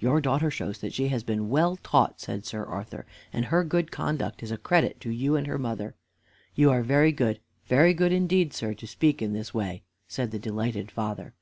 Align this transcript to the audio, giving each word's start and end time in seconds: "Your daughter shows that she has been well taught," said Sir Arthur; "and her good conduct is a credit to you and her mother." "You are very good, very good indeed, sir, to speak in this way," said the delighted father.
"Your 0.00 0.20
daughter 0.20 0.50
shows 0.50 0.78
that 0.78 0.92
she 0.92 1.06
has 1.10 1.22
been 1.22 1.48
well 1.48 1.76
taught," 1.76 2.20
said 2.20 2.44
Sir 2.44 2.64
Arthur; 2.64 3.06
"and 3.32 3.44
her 3.44 3.62
good 3.62 3.92
conduct 3.92 4.42
is 4.42 4.50
a 4.50 4.56
credit 4.56 4.98
to 5.02 5.10
you 5.10 5.36
and 5.36 5.46
her 5.46 5.58
mother." 5.60 5.94
"You 6.56 6.72
are 6.72 6.82
very 6.82 7.12
good, 7.12 7.38
very 7.66 7.94
good 7.94 8.10
indeed, 8.10 8.52
sir, 8.52 8.74
to 8.74 8.86
speak 8.88 9.22
in 9.22 9.32
this 9.32 9.54
way," 9.54 9.84
said 10.08 10.32
the 10.32 10.40
delighted 10.40 10.90
father. 10.90 11.34